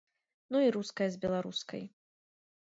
[0.55, 1.83] Ну і руская з беларускай.